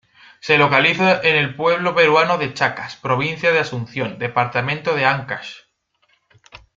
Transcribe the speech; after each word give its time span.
Se 0.39 0.57
localiza 0.57 1.21
en 1.21 1.35
el 1.35 1.55
pueblo 1.55 1.93
peruano 1.93 2.39
de 2.39 2.55
Chacas, 2.55 2.95
provincia 2.95 3.51
de 3.51 3.59
Asunción, 3.59 4.17
departamento 4.17 4.95
de 4.95 5.05
Áncash. 5.05 5.53